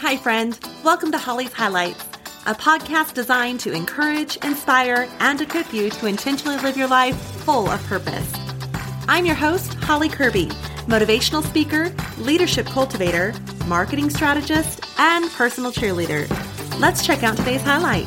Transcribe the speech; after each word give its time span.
Hi, 0.00 0.16
friend. 0.16 0.56
Welcome 0.84 1.10
to 1.10 1.18
Holly's 1.18 1.52
Highlights, 1.52 2.04
a 2.46 2.54
podcast 2.54 3.14
designed 3.14 3.58
to 3.60 3.72
encourage, 3.72 4.36
inspire, 4.44 5.08
and 5.18 5.40
equip 5.40 5.74
you 5.74 5.90
to 5.90 6.06
intentionally 6.06 6.56
live 6.58 6.76
your 6.76 6.86
life 6.86 7.16
full 7.16 7.68
of 7.68 7.82
purpose. 7.82 8.32
I'm 9.08 9.26
your 9.26 9.34
host, 9.34 9.74
Holly 9.74 10.08
Kirby, 10.08 10.46
motivational 10.86 11.44
speaker, 11.44 11.92
leadership 12.16 12.66
cultivator, 12.66 13.34
marketing 13.66 14.08
strategist, 14.08 14.86
and 15.00 15.28
personal 15.32 15.72
cheerleader. 15.72 16.28
Let's 16.78 17.04
check 17.04 17.24
out 17.24 17.36
today's 17.36 17.62
highlight. 17.62 18.06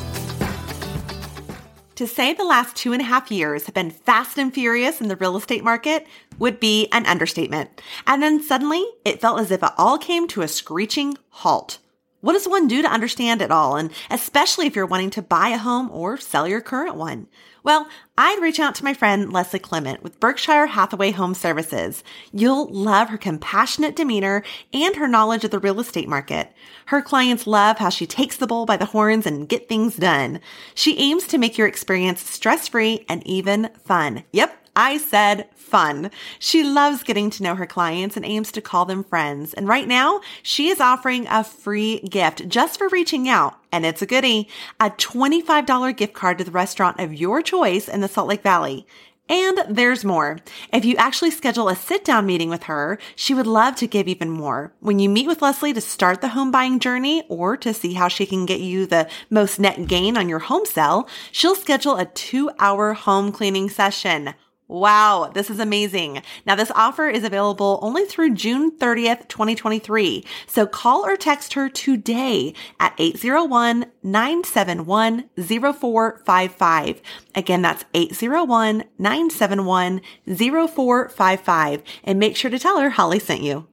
To 1.96 2.06
say 2.06 2.32
the 2.32 2.42
last 2.42 2.74
two 2.74 2.94
and 2.94 3.02
a 3.02 3.04
half 3.04 3.30
years 3.30 3.66
have 3.66 3.74
been 3.74 3.90
fast 3.90 4.38
and 4.38 4.52
furious 4.52 5.02
in 5.02 5.08
the 5.08 5.16
real 5.16 5.36
estate 5.36 5.62
market 5.62 6.06
would 6.42 6.58
be 6.58 6.88
an 6.90 7.06
understatement. 7.06 7.80
And 8.04 8.20
then 8.20 8.42
suddenly 8.42 8.84
it 9.04 9.20
felt 9.20 9.38
as 9.38 9.52
if 9.52 9.62
it 9.62 9.70
all 9.78 9.96
came 9.96 10.26
to 10.28 10.42
a 10.42 10.48
screeching 10.48 11.16
halt. 11.28 11.78
What 12.20 12.32
does 12.32 12.48
one 12.48 12.66
do 12.66 12.82
to 12.82 12.92
understand 12.92 13.40
it 13.40 13.52
all? 13.52 13.76
And 13.76 13.92
especially 14.10 14.66
if 14.66 14.74
you're 14.74 14.84
wanting 14.84 15.10
to 15.10 15.22
buy 15.22 15.48
a 15.50 15.58
home 15.58 15.88
or 15.92 16.16
sell 16.16 16.48
your 16.48 16.60
current 16.60 16.96
one. 16.96 17.28
Well, 17.62 17.88
I'd 18.18 18.42
reach 18.42 18.58
out 18.58 18.74
to 18.76 18.84
my 18.84 18.92
friend 18.92 19.32
Leslie 19.32 19.60
Clement 19.60 20.02
with 20.02 20.18
Berkshire 20.18 20.66
Hathaway 20.66 21.12
Home 21.12 21.34
Services. 21.34 22.02
You'll 22.32 22.68
love 22.72 23.10
her 23.10 23.18
compassionate 23.18 23.94
demeanor 23.94 24.42
and 24.72 24.96
her 24.96 25.06
knowledge 25.06 25.44
of 25.44 25.52
the 25.52 25.60
real 25.60 25.78
estate 25.78 26.08
market. 26.08 26.52
Her 26.86 27.02
clients 27.02 27.46
love 27.46 27.78
how 27.78 27.88
she 27.88 28.04
takes 28.06 28.36
the 28.36 28.48
bull 28.48 28.66
by 28.66 28.76
the 28.76 28.86
horns 28.86 29.26
and 29.26 29.48
get 29.48 29.68
things 29.68 29.96
done. 29.96 30.40
She 30.74 30.98
aims 30.98 31.28
to 31.28 31.38
make 31.38 31.56
your 31.56 31.68
experience 31.68 32.20
stress-free 32.20 33.04
and 33.08 33.24
even 33.24 33.70
fun. 33.84 34.24
Yep, 34.32 34.56
I 34.74 34.96
said 34.96 35.48
fun. 35.54 36.10
She 36.38 36.64
loves 36.64 37.02
getting 37.02 37.28
to 37.30 37.42
know 37.42 37.54
her 37.54 37.66
clients 37.66 38.16
and 38.16 38.24
aims 38.24 38.52
to 38.52 38.60
call 38.60 38.84
them 38.84 39.04
friends. 39.04 39.52
And 39.52 39.68
right 39.68 39.86
now, 39.86 40.20
she 40.42 40.68
is 40.68 40.80
offering 40.80 41.26
a 41.28 41.44
free 41.44 42.00
gift 42.00 42.48
just 42.48 42.78
for 42.78 42.88
reaching 42.88 43.28
out. 43.28 43.58
And 43.70 43.84
it's 43.84 44.02
a 44.02 44.06
goodie, 44.06 44.48
a 44.80 44.90
$25 44.90 45.96
gift 45.96 46.14
card 46.14 46.38
to 46.38 46.44
the 46.44 46.50
restaurant 46.50 47.00
of 47.00 47.12
your 47.12 47.42
choice 47.42 47.88
in 47.88 48.00
the 48.00 48.08
Salt 48.08 48.28
Lake 48.28 48.42
Valley. 48.42 48.86
And 49.28 49.62
there's 49.68 50.04
more. 50.04 50.40
If 50.72 50.84
you 50.84 50.96
actually 50.96 51.30
schedule 51.30 51.68
a 51.68 51.76
sit 51.76 52.04
down 52.04 52.26
meeting 52.26 52.50
with 52.50 52.64
her, 52.64 52.98
she 53.14 53.34
would 53.34 53.46
love 53.46 53.76
to 53.76 53.86
give 53.86 54.08
even 54.08 54.30
more. 54.30 54.74
When 54.80 54.98
you 54.98 55.08
meet 55.08 55.26
with 55.26 55.40
Leslie 55.40 55.72
to 55.72 55.80
start 55.80 56.20
the 56.20 56.28
home 56.28 56.50
buying 56.50 56.80
journey 56.80 57.22
or 57.28 57.56
to 57.58 57.72
see 57.72 57.94
how 57.94 58.08
she 58.08 58.26
can 58.26 58.46
get 58.46 58.60
you 58.60 58.84
the 58.84 59.08
most 59.30 59.58
net 59.58 59.86
gain 59.86 60.16
on 60.16 60.28
your 60.28 60.40
home 60.40 60.66
sale, 60.66 61.08
she'll 61.30 61.54
schedule 61.54 61.96
a 61.96 62.04
two 62.04 62.50
hour 62.58 62.94
home 62.94 63.32
cleaning 63.32 63.70
session. 63.70 64.34
Wow, 64.72 65.30
this 65.34 65.50
is 65.50 65.58
amazing. 65.58 66.22
Now, 66.46 66.54
this 66.54 66.70
offer 66.70 67.06
is 67.06 67.24
available 67.24 67.78
only 67.82 68.06
through 68.06 68.34
June 68.34 68.70
30th, 68.70 69.28
2023. 69.28 70.24
So 70.46 70.66
call 70.66 71.04
or 71.04 71.14
text 71.14 71.52
her 71.52 71.68
today 71.68 72.54
at 72.80 72.94
801 72.96 73.84
971 74.02 75.28
0455. 75.36 77.02
Again, 77.34 77.60
that's 77.60 77.84
801 77.92 78.84
971 78.98 80.00
0455. 80.26 81.82
And 82.04 82.18
make 82.18 82.34
sure 82.34 82.50
to 82.50 82.58
tell 82.58 82.80
her 82.80 82.88
Holly 82.88 83.18
sent 83.18 83.42
you. 83.42 83.68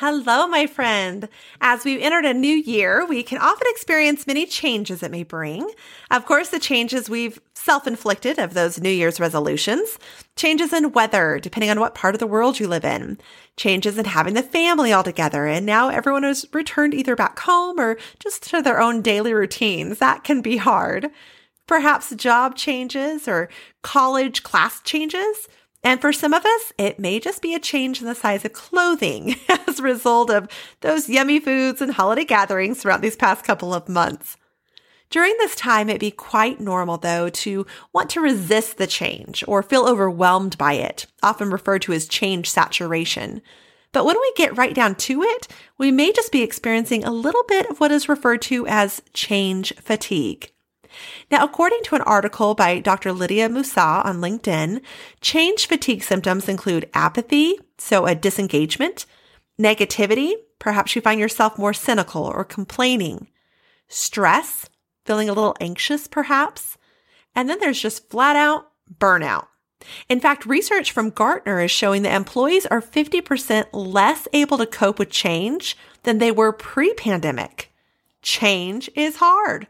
Hello, 0.00 0.46
my 0.46 0.66
friend. 0.66 1.28
As 1.60 1.84
we've 1.84 2.00
entered 2.00 2.24
a 2.24 2.32
new 2.32 2.56
year, 2.56 3.04
we 3.04 3.22
can 3.22 3.36
often 3.36 3.66
experience 3.68 4.26
many 4.26 4.46
changes 4.46 5.02
it 5.02 5.10
may 5.10 5.24
bring. 5.24 5.70
Of 6.10 6.24
course, 6.24 6.48
the 6.48 6.58
changes 6.58 7.10
we've 7.10 7.38
self 7.52 7.86
inflicted 7.86 8.38
of 8.38 8.54
those 8.54 8.80
New 8.80 8.88
Year's 8.88 9.20
resolutions, 9.20 9.98
changes 10.36 10.72
in 10.72 10.92
weather, 10.92 11.38
depending 11.38 11.68
on 11.68 11.78
what 11.78 11.94
part 11.94 12.14
of 12.14 12.18
the 12.18 12.26
world 12.26 12.58
you 12.58 12.66
live 12.66 12.86
in, 12.86 13.18
changes 13.58 13.98
in 13.98 14.06
having 14.06 14.32
the 14.32 14.42
family 14.42 14.90
all 14.90 15.02
together, 15.02 15.44
and 15.44 15.66
now 15.66 15.90
everyone 15.90 16.22
has 16.22 16.46
returned 16.54 16.94
either 16.94 17.14
back 17.14 17.38
home 17.40 17.78
or 17.78 17.98
just 18.18 18.44
to 18.44 18.62
their 18.62 18.80
own 18.80 19.02
daily 19.02 19.34
routines. 19.34 19.98
That 19.98 20.24
can 20.24 20.40
be 20.40 20.56
hard. 20.56 21.10
Perhaps 21.66 22.14
job 22.14 22.56
changes 22.56 23.28
or 23.28 23.50
college 23.82 24.44
class 24.44 24.80
changes 24.80 25.46
and 25.82 26.00
for 26.00 26.12
some 26.12 26.34
of 26.34 26.44
us, 26.44 26.72
it 26.76 26.98
may 26.98 27.18
just 27.20 27.40
be 27.40 27.54
a 27.54 27.60
change 27.60 28.00
in 28.00 28.06
the 28.06 28.14
size 28.14 28.44
of 28.44 28.52
clothing 28.52 29.36
as 29.66 29.78
a 29.78 29.82
result 29.82 30.30
of 30.30 30.48
those 30.80 31.08
yummy 31.08 31.40
foods 31.40 31.80
and 31.80 31.92
holiday 31.92 32.24
gatherings 32.24 32.80
throughout 32.80 33.00
these 33.00 33.16
past 33.16 33.44
couple 33.44 33.72
of 33.72 33.88
months. 33.88 34.36
During 35.08 35.34
this 35.38 35.56
time, 35.56 35.88
it'd 35.88 36.00
be 36.00 36.12
quite 36.12 36.60
normal, 36.60 36.96
though, 36.96 37.30
to 37.30 37.66
want 37.92 38.10
to 38.10 38.20
resist 38.20 38.76
the 38.76 38.86
change 38.86 39.42
or 39.48 39.62
feel 39.62 39.88
overwhelmed 39.88 40.56
by 40.56 40.74
it, 40.74 41.06
often 41.22 41.50
referred 41.50 41.82
to 41.82 41.92
as 41.92 42.06
change 42.06 42.48
saturation. 42.48 43.42
But 43.92 44.04
when 44.04 44.20
we 44.20 44.32
get 44.36 44.56
right 44.56 44.74
down 44.74 44.94
to 44.96 45.22
it, 45.22 45.48
we 45.78 45.90
may 45.90 46.12
just 46.12 46.30
be 46.30 46.42
experiencing 46.42 47.02
a 47.02 47.10
little 47.10 47.42
bit 47.48 47.68
of 47.68 47.80
what 47.80 47.90
is 47.90 48.08
referred 48.08 48.42
to 48.42 48.68
as 48.68 49.02
change 49.12 49.74
fatigue. 49.74 50.52
Now, 51.30 51.44
according 51.44 51.80
to 51.84 51.94
an 51.94 52.02
article 52.02 52.54
by 52.54 52.80
Dr. 52.80 53.12
Lydia 53.12 53.48
Musa 53.48 53.80
on 53.80 54.20
LinkedIn, 54.20 54.80
change 55.20 55.66
fatigue 55.66 56.02
symptoms 56.02 56.48
include 56.48 56.90
apathy, 56.94 57.58
so 57.78 58.06
a 58.06 58.14
disengagement, 58.14 59.06
negativity, 59.60 60.32
perhaps 60.58 60.94
you 60.94 61.02
find 61.02 61.20
yourself 61.20 61.58
more 61.58 61.72
cynical 61.72 62.24
or 62.24 62.44
complaining, 62.44 63.28
stress, 63.88 64.68
feeling 65.04 65.28
a 65.28 65.32
little 65.32 65.56
anxious 65.60 66.06
perhaps, 66.06 66.76
and 67.34 67.48
then 67.48 67.58
there's 67.60 67.80
just 67.80 68.08
flat 68.10 68.36
out 68.36 68.70
burnout. 68.98 69.46
In 70.08 70.20
fact, 70.20 70.44
research 70.44 70.92
from 70.92 71.10
Gartner 71.10 71.60
is 71.60 71.70
showing 71.70 72.02
that 72.02 72.14
employees 72.14 72.66
are 72.66 72.82
50% 72.82 73.66
less 73.72 74.28
able 74.32 74.58
to 74.58 74.66
cope 74.66 74.98
with 74.98 75.10
change 75.10 75.76
than 76.02 76.18
they 76.18 76.30
were 76.30 76.52
pre 76.52 76.92
pandemic. 76.94 77.72
Change 78.22 78.90
is 78.94 79.16
hard. 79.16 79.66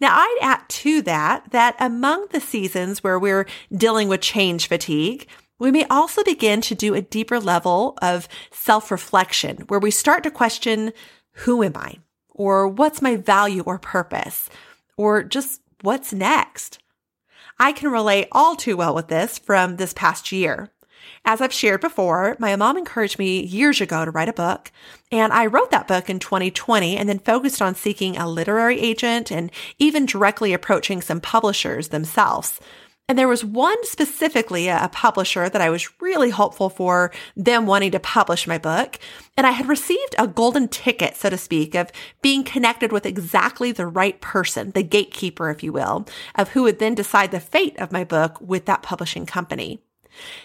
Now, 0.00 0.14
I'd 0.14 0.38
add 0.40 0.68
to 0.68 1.02
that 1.02 1.50
that 1.50 1.76
among 1.78 2.28
the 2.30 2.40
seasons 2.40 3.02
where 3.02 3.18
we're 3.18 3.46
dealing 3.72 4.08
with 4.08 4.20
change 4.20 4.68
fatigue, 4.68 5.26
we 5.58 5.70
may 5.70 5.84
also 5.84 6.24
begin 6.24 6.60
to 6.62 6.74
do 6.74 6.94
a 6.94 7.02
deeper 7.02 7.38
level 7.38 7.96
of 8.00 8.28
self 8.50 8.90
reflection 8.90 9.58
where 9.68 9.80
we 9.80 9.90
start 9.90 10.22
to 10.24 10.30
question 10.30 10.92
who 11.32 11.62
am 11.62 11.76
I? 11.76 11.98
Or 12.30 12.66
what's 12.66 13.02
my 13.02 13.16
value 13.16 13.62
or 13.62 13.78
purpose? 13.78 14.48
Or 14.96 15.22
just 15.22 15.60
what's 15.82 16.12
next? 16.12 16.78
I 17.58 17.72
can 17.72 17.90
relate 17.90 18.28
all 18.32 18.56
too 18.56 18.76
well 18.76 18.94
with 18.94 19.08
this 19.08 19.38
from 19.38 19.76
this 19.76 19.92
past 19.92 20.32
year. 20.32 20.70
As 21.24 21.40
I've 21.40 21.52
shared 21.52 21.80
before, 21.80 22.36
my 22.38 22.54
mom 22.56 22.76
encouraged 22.76 23.18
me 23.18 23.44
years 23.44 23.80
ago 23.80 24.04
to 24.04 24.10
write 24.10 24.28
a 24.28 24.32
book, 24.32 24.72
and 25.12 25.32
I 25.32 25.46
wrote 25.46 25.70
that 25.70 25.88
book 25.88 26.08
in 26.08 26.18
2020 26.18 26.96
and 26.96 27.08
then 27.08 27.18
focused 27.18 27.60
on 27.60 27.74
seeking 27.74 28.16
a 28.16 28.28
literary 28.28 28.80
agent 28.80 29.30
and 29.30 29.50
even 29.78 30.06
directly 30.06 30.52
approaching 30.52 31.02
some 31.02 31.20
publishers 31.20 31.88
themselves. 31.88 32.60
And 33.10 33.18
there 33.18 33.26
was 33.26 33.44
one 33.44 33.84
specifically, 33.84 34.68
a 34.68 34.88
publisher 34.92 35.48
that 35.48 35.60
I 35.60 35.68
was 35.68 36.00
really 36.00 36.30
hopeful 36.30 36.70
for 36.70 37.10
them 37.36 37.66
wanting 37.66 37.90
to 37.90 37.98
publish 37.98 38.46
my 38.46 38.56
book. 38.56 39.00
And 39.36 39.48
I 39.48 39.50
had 39.50 39.66
received 39.66 40.14
a 40.16 40.28
golden 40.28 40.68
ticket, 40.68 41.16
so 41.16 41.28
to 41.28 41.36
speak, 41.36 41.74
of 41.74 41.90
being 42.22 42.44
connected 42.44 42.92
with 42.92 43.04
exactly 43.04 43.72
the 43.72 43.88
right 43.88 44.20
person, 44.20 44.70
the 44.76 44.84
gatekeeper, 44.84 45.50
if 45.50 45.64
you 45.64 45.72
will, 45.72 46.06
of 46.36 46.50
who 46.50 46.62
would 46.62 46.78
then 46.78 46.94
decide 46.94 47.32
the 47.32 47.40
fate 47.40 47.76
of 47.80 47.90
my 47.90 48.04
book 48.04 48.40
with 48.40 48.66
that 48.66 48.84
publishing 48.84 49.26
company. 49.26 49.82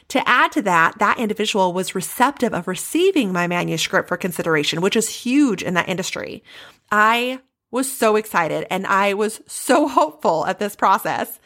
To 0.10 0.28
add 0.28 0.52
to 0.54 0.62
that, 0.64 1.00
that 1.00 1.20
individual 1.20 1.74
was 1.74 1.96
receptive 1.96 2.54
of 2.54 2.68
receiving 2.68 3.32
my 3.32 3.48
manuscript 3.48 4.08
for 4.08 4.18
consideration, 4.18 4.82
which 4.82 4.96
is 4.96 5.10
huge 5.10 5.64
in 5.64 5.74
that 5.74 5.90
industry. 5.90 6.44
I 6.92 7.40
was 7.72 7.92
so 7.92 8.16
excited 8.16 8.68
and 8.70 8.88
I 8.88 9.14
was 9.14 9.42
so 9.48 9.88
hopeful 9.90 10.46
at 10.46 10.60
this 10.60 10.76
process. 10.76 11.40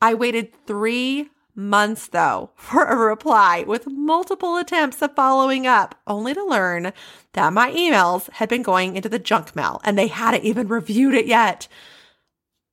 I 0.00 0.14
waited 0.14 0.52
three 0.66 1.30
months 1.54 2.08
though 2.08 2.50
for 2.56 2.84
a 2.84 2.96
reply 2.96 3.64
with 3.66 3.86
multiple 3.86 4.56
attempts 4.56 5.02
of 5.02 5.14
following 5.14 5.66
up, 5.66 5.94
only 6.06 6.34
to 6.34 6.44
learn 6.44 6.92
that 7.32 7.52
my 7.52 7.70
emails 7.72 8.30
had 8.32 8.48
been 8.48 8.62
going 8.62 8.96
into 8.96 9.08
the 9.08 9.18
junk 9.18 9.54
mail 9.54 9.80
and 9.84 9.98
they 9.98 10.08
hadn't 10.08 10.44
even 10.44 10.68
reviewed 10.68 11.14
it 11.14 11.26
yet. 11.26 11.68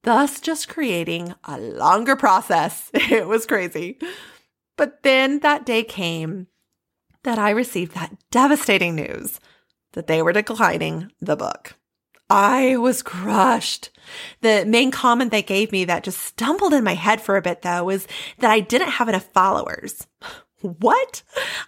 Thus, 0.04 0.40
just 0.40 0.70
creating 0.70 1.34
a 1.44 1.58
longer 1.60 2.16
process. 2.16 2.90
It 2.94 3.28
was 3.28 3.46
crazy. 3.46 3.98
But 4.78 5.04
then 5.04 5.40
that 5.40 5.66
day 5.66 5.84
came 5.84 6.48
that 7.24 7.38
I 7.38 7.50
received 7.50 7.94
that 7.94 8.16
devastating 8.32 8.96
news 8.96 9.40
that 9.94 10.08
they 10.08 10.22
were 10.22 10.34
declining 10.34 11.12
the 11.20 11.36
book. 11.36 11.74
I 12.30 12.78
was 12.78 13.02
crushed. 13.02 13.90
The 14.42 14.66
main 14.66 14.92
comment 14.92 15.32
they 15.32 15.42
gave 15.42 15.72
me 15.72 15.86
that 15.86 16.04
just 16.04 16.20
stumbled 16.20 16.74
in 16.74 16.84
my 16.84 16.94
head 16.94 17.22
for 17.22 17.38
a 17.38 17.42
bit 17.42 17.62
though 17.62 17.86
was 17.86 18.08
that 18.40 18.52
I 18.52 18.60
didn't 18.60 18.92
have 18.92 19.10
enough 19.10 19.32
followers. 19.34 20.08
What? 20.62 21.22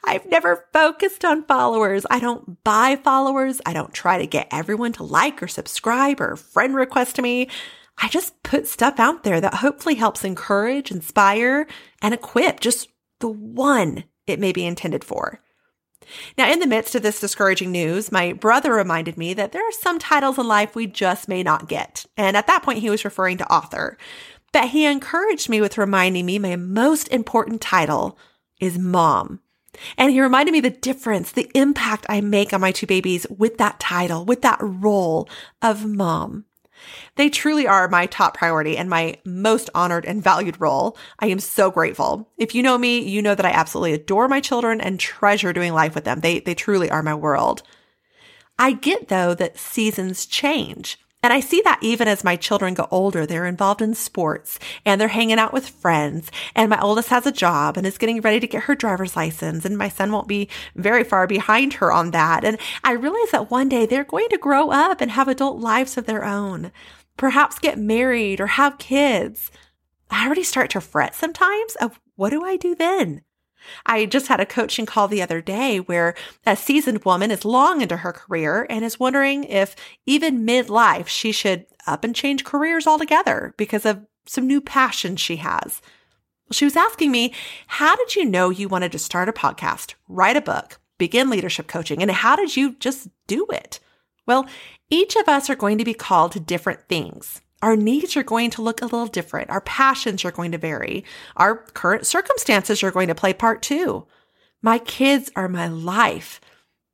I've 0.03 0.25
never 0.25 0.65
focused 0.73 1.23
on 1.23 1.45
followers. 1.45 2.07
I 2.09 2.19
don't 2.19 2.61
buy 2.63 2.95
followers. 2.95 3.61
I 3.63 3.71
don't 3.71 3.93
try 3.93 4.17
to 4.17 4.25
get 4.25 4.47
everyone 4.51 4.93
to 4.93 5.03
like 5.03 5.43
or 5.43 5.47
subscribe 5.47 6.19
or 6.19 6.35
friend 6.35 6.75
request 6.75 7.21
me. 7.21 7.49
I 7.99 8.09
just 8.09 8.41
put 8.41 8.67
stuff 8.67 8.99
out 8.99 9.23
there 9.23 9.39
that 9.39 9.53
hopefully 9.53 9.93
helps 9.93 10.23
encourage, 10.23 10.89
inspire, 10.89 11.67
and 12.01 12.15
equip 12.15 12.61
just 12.61 12.89
the 13.19 13.29
one 13.29 14.03
it 14.27 14.39
may 14.39 14.51
be 14.51 14.65
intended 14.65 15.03
for. 15.03 15.41
Now, 16.37 16.51
in 16.51 16.59
the 16.59 16.67
midst 16.67 16.95
of 16.95 17.01
this 17.01 17.19
discouraging 17.19 17.71
news, 17.71 18.11
my 18.11 18.33
brother 18.33 18.73
reminded 18.73 19.17
me 19.17 19.33
that 19.35 19.51
there 19.51 19.67
are 19.67 19.71
some 19.71 19.99
titles 19.99 20.37
in 20.37 20.47
life 20.47 20.75
we 20.75 20.87
just 20.87 21.27
may 21.27 21.43
not 21.43 21.67
get. 21.67 22.05
And 22.17 22.35
at 22.35 22.47
that 22.47 22.63
point, 22.63 22.79
he 22.79 22.89
was 22.89 23.05
referring 23.05 23.37
to 23.37 23.51
author. 23.51 23.97
But 24.51 24.69
he 24.69 24.85
encouraged 24.85 25.49
me 25.49 25.61
with 25.61 25.77
reminding 25.77 26.25
me 26.25 26.39
my 26.39 26.55
most 26.55 27.07
important 27.09 27.61
title 27.61 28.17
is 28.59 28.79
mom. 28.79 29.41
And 29.97 30.11
he 30.11 30.19
reminded 30.19 30.51
me 30.51 30.61
the 30.61 30.71
difference, 30.71 31.31
the 31.31 31.49
impact 31.53 32.05
I 32.09 32.21
make 32.21 32.53
on 32.53 32.61
my 32.61 32.71
two 32.71 32.87
babies 32.87 33.27
with 33.29 33.59
that 33.59 33.79
title, 33.79 34.25
with 34.25 34.41
that 34.41 34.57
role 34.61 35.29
of 35.61 35.85
mom. 35.85 36.45
They 37.15 37.29
truly 37.29 37.67
are 37.67 37.87
my 37.87 38.05
top 38.05 38.37
priority 38.37 38.77
and 38.77 38.89
my 38.89 39.17
most 39.25 39.69
honored 39.75 40.05
and 40.05 40.23
valued 40.23 40.59
role. 40.59 40.97
I 41.19 41.27
am 41.27 41.39
so 41.39 41.71
grateful. 41.71 42.29
If 42.37 42.55
you 42.55 42.63
know 42.63 42.77
me, 42.77 42.99
you 42.99 43.21
know 43.21 43.35
that 43.35 43.45
I 43.45 43.51
absolutely 43.51 43.93
adore 43.93 44.27
my 44.27 44.39
children 44.39 44.81
and 44.81 44.99
treasure 44.99 45.53
doing 45.53 45.73
life 45.73 45.95
with 45.95 46.03
them. 46.03 46.21
They, 46.21 46.39
they 46.39 46.55
truly 46.55 46.89
are 46.89 47.03
my 47.03 47.15
world. 47.15 47.63
I 48.57 48.73
get 48.73 49.07
though 49.07 49.33
that 49.35 49.57
seasons 49.57 50.25
change. 50.25 50.97
And 51.21 51.33
I 51.33 51.41
see 51.41 51.61
that 51.65 51.79
even 51.81 52.07
as 52.07 52.23
my 52.23 52.37
children 52.37 52.73
get 52.73 52.87
older, 52.91 53.25
they're 53.25 53.45
involved 53.45 53.81
in 53.81 53.93
sports 53.93 54.57
and 54.85 54.99
they're 54.99 55.09
hanging 55.09 55.37
out 55.37 55.51
with 55.51 55.67
friends. 55.67 56.31
And 56.55 56.69
my 56.69 56.79
oldest 56.79 57.09
has 57.09 57.25
a 57.27 57.31
job 57.31 57.75
and 57.75 57.85
is 57.85 57.97
getting 57.97 58.21
ready 58.21 58.39
to 58.39 58.47
get 58.47 58.63
her 58.63 58.75
driver's 58.75 59.17
license. 59.17 59.65
And 59.65 59.77
my 59.77 59.89
son 59.89 60.13
won't 60.13 60.29
be 60.29 60.47
very 60.75 61.03
far 61.03 61.27
behind 61.27 61.73
her 61.73 61.91
on 61.91 62.11
that. 62.11 62.45
And 62.45 62.57
I 62.85 62.93
realize 62.93 63.31
that 63.31 63.51
one 63.51 63.67
day 63.67 63.85
they're 63.85 64.05
going 64.05 64.29
to 64.29 64.37
grow 64.37 64.71
up 64.71 65.01
and 65.01 65.11
have 65.11 65.27
adult 65.27 65.59
lives 65.59 65.97
of 65.97 66.05
their 66.05 66.23
own, 66.23 66.71
perhaps 67.17 67.59
get 67.59 67.77
married 67.77 68.39
or 68.39 68.47
have 68.47 68.77
kids. 68.77 69.51
I 70.09 70.25
already 70.25 70.43
start 70.43 70.69
to 70.71 70.81
fret 70.81 71.15
sometimes 71.15 71.75
of 71.81 71.99
what 72.15 72.29
do 72.29 72.43
I 72.45 72.55
do 72.55 72.75
then? 72.75 73.23
I 73.85 74.05
just 74.05 74.27
had 74.27 74.39
a 74.39 74.45
coaching 74.45 74.85
call 74.85 75.07
the 75.07 75.21
other 75.21 75.41
day 75.41 75.79
where 75.79 76.15
a 76.45 76.55
seasoned 76.55 77.05
woman 77.05 77.31
is 77.31 77.45
long 77.45 77.81
into 77.81 77.97
her 77.97 78.13
career 78.13 78.65
and 78.69 78.83
is 78.83 78.99
wondering 78.99 79.43
if 79.43 79.75
even 80.05 80.45
midlife 80.45 81.07
she 81.07 81.31
should 81.31 81.65
up 81.87 82.03
and 82.03 82.15
change 82.15 82.43
careers 82.43 82.87
altogether 82.87 83.53
because 83.57 83.85
of 83.85 84.05
some 84.25 84.47
new 84.47 84.61
passion 84.61 85.15
she 85.15 85.37
has. 85.37 85.81
She 86.51 86.65
was 86.65 86.75
asking 86.75 87.11
me, 87.11 87.33
How 87.67 87.95
did 87.95 88.15
you 88.15 88.25
know 88.25 88.49
you 88.49 88.67
wanted 88.67 88.91
to 88.93 88.99
start 88.99 89.29
a 89.29 89.33
podcast, 89.33 89.93
write 90.07 90.37
a 90.37 90.41
book, 90.41 90.79
begin 90.97 91.29
leadership 91.29 91.67
coaching, 91.67 92.01
and 92.01 92.11
how 92.11 92.35
did 92.35 92.55
you 92.55 92.75
just 92.79 93.07
do 93.27 93.45
it? 93.51 93.79
Well, 94.25 94.47
each 94.89 95.15
of 95.15 95.27
us 95.27 95.49
are 95.49 95.55
going 95.55 95.77
to 95.79 95.85
be 95.85 95.93
called 95.93 96.31
to 96.33 96.39
different 96.39 96.87
things. 96.87 97.41
Our 97.61 97.75
needs 97.75 98.15
are 98.15 98.23
going 98.23 98.51
to 98.51 98.61
look 98.61 98.81
a 98.81 98.85
little 98.85 99.07
different. 99.07 99.49
Our 99.49 99.61
passions 99.61 100.23
are 100.23 100.31
going 100.31 100.51
to 100.53 100.57
vary. 100.57 101.03
Our 101.35 101.57
current 101.57 102.05
circumstances 102.05 102.83
are 102.83 102.91
going 102.91 103.09
to 103.09 103.15
play 103.15 103.33
part 103.33 103.61
too. 103.61 104.05
My 104.61 104.79
kids 104.79 105.29
are 105.35 105.49
my 105.49 105.67
life. 105.67 106.39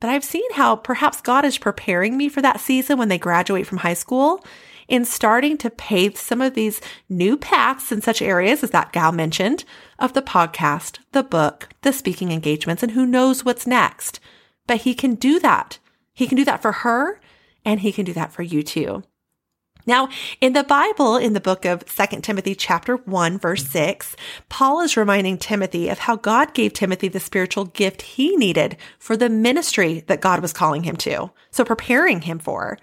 But 0.00 0.10
I've 0.10 0.24
seen 0.24 0.50
how 0.52 0.76
perhaps 0.76 1.20
God 1.20 1.44
is 1.44 1.58
preparing 1.58 2.16
me 2.16 2.28
for 2.28 2.42
that 2.42 2.60
season 2.60 2.98
when 2.98 3.08
they 3.08 3.18
graduate 3.18 3.66
from 3.66 3.78
high 3.78 3.94
school 3.94 4.44
in 4.88 5.04
starting 5.04 5.56
to 5.58 5.70
pave 5.70 6.16
some 6.16 6.40
of 6.40 6.54
these 6.54 6.80
new 7.08 7.36
paths 7.36 7.90
in 7.90 8.00
such 8.00 8.22
areas 8.22 8.62
as 8.62 8.70
that 8.70 8.92
gal 8.92 9.10
mentioned 9.10 9.64
of 9.98 10.12
the 10.12 10.22
podcast, 10.22 10.98
the 11.12 11.22
book, 11.22 11.68
the 11.82 11.92
speaking 11.92 12.30
engagements, 12.30 12.82
and 12.82 12.92
who 12.92 13.06
knows 13.06 13.44
what's 13.44 13.66
next. 13.66 14.20
But 14.66 14.82
he 14.82 14.94
can 14.94 15.14
do 15.14 15.40
that. 15.40 15.78
He 16.12 16.26
can 16.26 16.36
do 16.36 16.44
that 16.44 16.62
for 16.62 16.72
her 16.72 17.20
and 17.64 17.80
he 17.80 17.92
can 17.92 18.04
do 18.04 18.12
that 18.12 18.32
for 18.32 18.42
you 18.42 18.62
too. 18.62 19.02
Now, 19.86 20.08
in 20.40 20.52
the 20.52 20.64
Bible, 20.64 21.16
in 21.16 21.32
the 21.32 21.40
book 21.40 21.64
of 21.64 21.84
2 21.86 22.20
Timothy 22.20 22.54
chapter 22.54 22.96
1 22.96 23.38
verse 23.38 23.62
mm-hmm. 23.62 23.72
6, 23.72 24.16
Paul 24.48 24.80
is 24.80 24.96
reminding 24.96 25.38
Timothy 25.38 25.88
of 25.88 26.00
how 26.00 26.16
God 26.16 26.54
gave 26.54 26.72
Timothy 26.72 27.08
the 27.08 27.20
spiritual 27.20 27.66
gift 27.66 28.02
he 28.02 28.36
needed 28.36 28.76
for 28.98 29.16
the 29.16 29.28
ministry 29.28 30.02
that 30.08 30.20
God 30.20 30.40
was 30.42 30.52
calling 30.52 30.82
him 30.82 30.96
to. 30.96 31.30
So 31.50 31.64
preparing 31.64 32.22
him 32.22 32.38
for. 32.40 32.78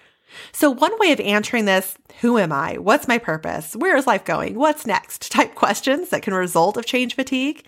So 0.51 0.71
one 0.71 0.97
way 0.99 1.11
of 1.11 1.19
answering 1.19 1.65
this, 1.65 1.95
who 2.21 2.37
am 2.37 2.51
I? 2.51 2.77
What's 2.77 3.07
my 3.07 3.17
purpose? 3.17 3.75
Where 3.75 3.97
is 3.97 4.07
life 4.07 4.25
going? 4.25 4.55
What's 4.55 4.85
next? 4.85 5.31
type 5.31 5.55
questions 5.55 6.09
that 6.09 6.21
can 6.23 6.33
result 6.33 6.77
of 6.77 6.85
change 6.85 7.15
fatigue 7.15 7.65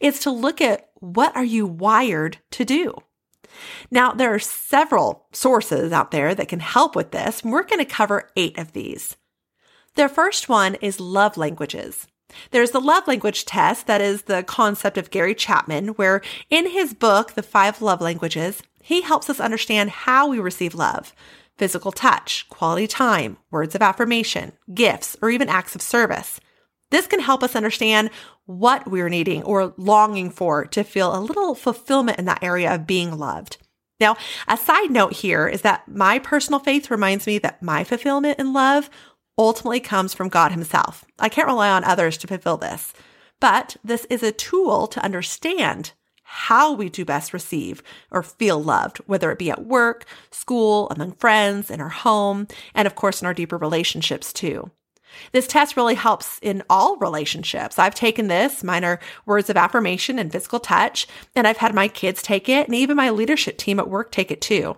is 0.00 0.20
to 0.20 0.30
look 0.30 0.60
at 0.60 0.88
what 0.94 1.34
are 1.36 1.44
you 1.44 1.66
wired 1.66 2.38
to 2.52 2.64
do? 2.64 2.94
Now, 3.90 4.12
there 4.12 4.34
are 4.34 4.38
several 4.38 5.26
sources 5.32 5.92
out 5.92 6.10
there 6.10 6.34
that 6.34 6.48
can 6.48 6.60
help 6.60 6.94
with 6.96 7.10
this. 7.10 7.44
We're 7.44 7.62
going 7.62 7.78
to 7.78 7.84
cover 7.84 8.30
eight 8.36 8.58
of 8.58 8.72
these. 8.72 9.16
The 9.94 10.08
first 10.08 10.48
one 10.48 10.74
is 10.76 10.98
love 10.98 11.36
languages. 11.36 12.06
There's 12.50 12.72
the 12.72 12.80
love 12.80 13.06
language 13.06 13.44
test, 13.44 13.86
that 13.86 14.00
is 14.00 14.22
the 14.22 14.42
concept 14.42 14.98
of 14.98 15.10
Gary 15.10 15.34
Chapman, 15.34 15.88
where 15.88 16.20
in 16.50 16.70
his 16.70 16.94
book, 16.94 17.32
The 17.32 17.42
Five 17.42 17.80
Love 17.80 18.00
Languages, 18.00 18.62
he 18.82 19.02
helps 19.02 19.30
us 19.30 19.40
understand 19.40 19.90
how 19.90 20.28
we 20.28 20.38
receive 20.38 20.74
love 20.74 21.14
physical 21.56 21.92
touch, 21.92 22.48
quality 22.48 22.88
time, 22.88 23.36
words 23.50 23.76
of 23.76 23.82
affirmation, 23.82 24.52
gifts, 24.74 25.16
or 25.22 25.30
even 25.30 25.48
acts 25.48 25.76
of 25.76 25.82
service. 25.82 26.40
This 26.94 27.08
can 27.08 27.18
help 27.18 27.42
us 27.42 27.56
understand 27.56 28.10
what 28.46 28.88
we're 28.88 29.08
needing 29.08 29.42
or 29.42 29.74
longing 29.76 30.30
for 30.30 30.64
to 30.66 30.84
feel 30.84 31.12
a 31.12 31.18
little 31.18 31.56
fulfillment 31.56 32.20
in 32.20 32.26
that 32.26 32.44
area 32.44 32.72
of 32.72 32.86
being 32.86 33.18
loved. 33.18 33.56
Now, 33.98 34.14
a 34.46 34.56
side 34.56 34.92
note 34.92 35.14
here 35.14 35.48
is 35.48 35.62
that 35.62 35.88
my 35.88 36.20
personal 36.20 36.60
faith 36.60 36.92
reminds 36.92 37.26
me 37.26 37.38
that 37.38 37.60
my 37.60 37.82
fulfillment 37.82 38.38
in 38.38 38.52
love 38.52 38.90
ultimately 39.36 39.80
comes 39.80 40.14
from 40.14 40.28
God 40.28 40.52
Himself. 40.52 41.04
I 41.18 41.28
can't 41.28 41.48
rely 41.48 41.68
on 41.68 41.82
others 41.82 42.16
to 42.18 42.28
fulfill 42.28 42.58
this, 42.58 42.94
but 43.40 43.76
this 43.82 44.04
is 44.04 44.22
a 44.22 44.30
tool 44.30 44.86
to 44.86 45.04
understand 45.04 45.94
how 46.22 46.74
we 46.74 46.88
do 46.88 47.04
best 47.04 47.32
receive 47.32 47.82
or 48.12 48.22
feel 48.22 48.62
loved, 48.62 48.98
whether 48.98 49.32
it 49.32 49.40
be 49.40 49.50
at 49.50 49.66
work, 49.66 50.04
school, 50.30 50.88
among 50.90 51.14
friends, 51.14 51.72
in 51.72 51.80
our 51.80 51.88
home, 51.88 52.46
and 52.72 52.86
of 52.86 52.94
course 52.94 53.20
in 53.20 53.26
our 53.26 53.34
deeper 53.34 53.56
relationships 53.56 54.32
too. 54.32 54.70
This 55.32 55.46
test 55.46 55.76
really 55.76 55.94
helps 55.94 56.38
in 56.42 56.62
all 56.68 56.96
relationships. 56.96 57.78
I've 57.78 57.94
taken 57.94 58.28
this, 58.28 58.64
mine 58.64 58.84
are 58.84 59.00
words 59.26 59.50
of 59.50 59.56
affirmation 59.56 60.18
and 60.18 60.32
physical 60.32 60.60
touch, 60.60 61.06
and 61.34 61.46
I've 61.46 61.58
had 61.58 61.74
my 61.74 61.88
kids 61.88 62.22
take 62.22 62.48
it, 62.48 62.66
and 62.66 62.74
even 62.74 62.96
my 62.96 63.10
leadership 63.10 63.58
team 63.58 63.78
at 63.78 63.88
work 63.88 64.10
take 64.10 64.30
it 64.30 64.40
too. 64.40 64.76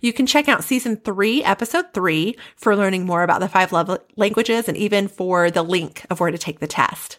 You 0.00 0.12
can 0.12 0.26
check 0.26 0.48
out 0.48 0.64
season 0.64 0.96
three, 0.96 1.42
episode 1.44 1.92
three, 1.94 2.36
for 2.56 2.74
learning 2.74 3.06
more 3.06 3.22
about 3.22 3.40
the 3.40 3.48
five 3.48 3.72
love 3.72 3.98
languages 4.16 4.68
and 4.68 4.76
even 4.76 5.08
for 5.08 5.50
the 5.50 5.62
link 5.62 6.04
of 6.10 6.20
where 6.20 6.30
to 6.30 6.38
take 6.38 6.58
the 6.58 6.66
test. 6.66 7.18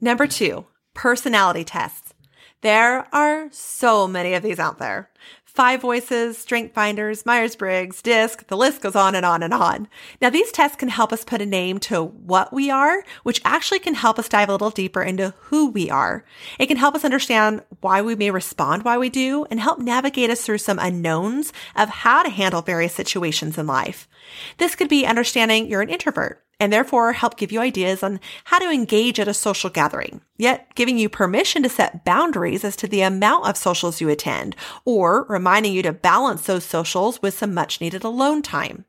Number 0.00 0.26
two, 0.26 0.66
personality 0.94 1.64
tests. 1.64 2.12
There 2.60 3.06
are 3.12 3.48
so 3.50 4.06
many 4.06 4.34
of 4.34 4.42
these 4.42 4.58
out 4.58 4.78
there. 4.78 5.10
Five 5.54 5.82
Voices, 5.82 6.38
Strength 6.38 6.72
Finders, 6.72 7.26
Myers 7.26 7.56
Briggs, 7.56 8.00
DISC, 8.00 8.46
the 8.46 8.56
list 8.56 8.80
goes 8.80 8.96
on 8.96 9.14
and 9.14 9.26
on 9.26 9.42
and 9.42 9.52
on. 9.52 9.86
Now, 10.18 10.30
these 10.30 10.50
tests 10.50 10.78
can 10.78 10.88
help 10.88 11.12
us 11.12 11.26
put 11.26 11.42
a 11.42 11.46
name 11.46 11.78
to 11.80 12.04
what 12.04 12.54
we 12.54 12.70
are, 12.70 13.04
which 13.22 13.42
actually 13.44 13.80
can 13.80 13.92
help 13.92 14.18
us 14.18 14.30
dive 14.30 14.48
a 14.48 14.52
little 14.52 14.70
deeper 14.70 15.02
into 15.02 15.34
who 15.40 15.68
we 15.68 15.90
are. 15.90 16.24
It 16.58 16.68
can 16.68 16.78
help 16.78 16.94
us 16.94 17.04
understand 17.04 17.62
why 17.82 18.00
we 18.00 18.14
may 18.14 18.30
respond 18.30 18.82
why 18.82 18.96
we 18.96 19.10
do 19.10 19.44
and 19.50 19.60
help 19.60 19.78
navigate 19.78 20.30
us 20.30 20.42
through 20.42 20.56
some 20.56 20.78
unknowns 20.78 21.52
of 21.76 21.90
how 21.90 22.22
to 22.22 22.30
handle 22.30 22.62
various 22.62 22.94
situations 22.94 23.58
in 23.58 23.66
life. 23.66 24.08
This 24.56 24.74
could 24.74 24.88
be 24.88 25.04
understanding 25.04 25.66
you're 25.66 25.82
an 25.82 25.90
introvert 25.90 26.41
and 26.62 26.72
therefore 26.72 27.12
help 27.12 27.36
give 27.36 27.50
you 27.50 27.58
ideas 27.58 28.04
on 28.04 28.20
how 28.44 28.56
to 28.60 28.70
engage 28.70 29.18
at 29.18 29.26
a 29.26 29.34
social 29.34 29.68
gathering, 29.68 30.20
yet 30.36 30.72
giving 30.76 30.96
you 30.96 31.08
permission 31.08 31.60
to 31.64 31.68
set 31.68 32.04
boundaries 32.04 32.62
as 32.62 32.76
to 32.76 32.86
the 32.86 33.00
amount 33.00 33.48
of 33.48 33.56
socials 33.56 34.00
you 34.00 34.08
attend, 34.08 34.54
or 34.84 35.26
reminding 35.28 35.72
you 35.72 35.82
to 35.82 35.92
balance 35.92 36.42
those 36.42 36.64
socials 36.64 37.20
with 37.20 37.36
some 37.36 37.52
much 37.52 37.80
needed 37.80 38.04
alone 38.04 38.42
time. 38.42 38.84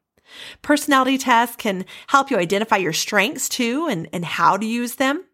Personality 0.61 1.17
tests 1.17 1.55
can 1.55 1.83
help 2.05 2.29
you 2.29 2.37
identify 2.37 2.77
your 2.77 2.93
strengths 2.93 3.49
too 3.49 3.87
and, 3.89 4.07
and 4.13 4.23
how 4.23 4.55
to 4.55 4.67
use 4.67 4.97
them. 4.97 5.25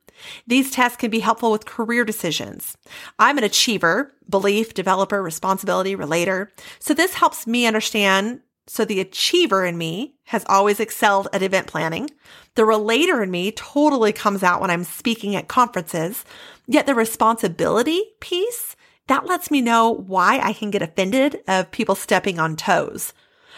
These 0.47 0.71
tests 0.71 0.97
can 0.97 1.11
be 1.11 1.19
helpful 1.19 1.51
with 1.51 1.65
career 1.65 2.05
decisions. 2.05 2.77
I'm 3.19 3.37
an 3.37 3.43
achiever, 3.43 4.13
belief, 4.29 4.73
developer, 4.73 5.21
responsibility, 5.21 5.93
relator. 5.93 6.53
So 6.79 6.93
this 6.93 7.15
helps 7.15 7.45
me 7.45 7.65
understand 7.65 8.39
so 8.69 8.85
the 8.85 8.99
achiever 8.99 9.65
in 9.65 9.79
me 9.79 10.13
has 10.25 10.45
always 10.47 10.79
excelled 10.79 11.27
at 11.33 11.41
event 11.41 11.65
planning. 11.65 12.07
The 12.53 12.65
relator 12.65 13.23
in 13.23 13.31
me 13.31 13.51
totally 13.51 14.13
comes 14.13 14.43
out 14.43 14.61
when 14.61 14.69
I'm 14.69 14.83
speaking 14.83 15.35
at 15.35 15.47
conferences. 15.47 16.23
Yet 16.67 16.85
the 16.85 16.93
responsibility 16.93 17.99
piece, 18.19 18.75
that 19.07 19.25
lets 19.25 19.49
me 19.49 19.59
know 19.59 19.89
why 19.89 20.39
I 20.39 20.53
can 20.53 20.69
get 20.69 20.83
offended 20.83 21.41
of 21.47 21.71
people 21.71 21.95
stepping 21.95 22.37
on 22.37 22.55
toes. 22.55 23.11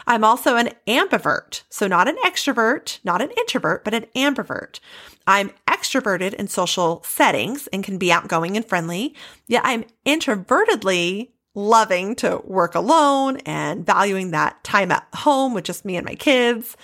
I'm 0.08 0.24
also 0.24 0.56
an 0.56 0.70
ambivert. 0.88 1.64
So 1.70 1.88
not 1.88 2.08
an 2.08 2.16
extrovert, 2.26 3.00
not 3.04 3.22
an 3.22 3.32
introvert, 3.32 3.84
but 3.84 3.94
an 3.94 4.06
ambivert. 4.16 4.80
I'm 5.28 5.52
extroverted 5.68 6.34
in 6.36 6.48
social 6.48 7.04
settings 7.04 7.68
and 7.68 7.84
can 7.84 7.98
be 7.98 8.14
outgoing 8.14 8.56
and 8.56 8.66
friendly. 8.66 9.14
Yet 9.46 9.64
I'm 9.66 9.84
introvertedly 10.06 11.32
loving 11.54 12.16
to 12.16 12.42
work 12.46 12.76
alone 12.76 13.38
and 13.46 13.86
valuing 13.86 14.32
that 14.32 14.64
time 14.64 14.92
at 14.92 15.06
home 15.14 15.54
with 15.54 15.66
just 15.66 15.86
me 15.86 15.98
and 15.98 16.06
my 16.06 16.16
kids. 16.16 16.78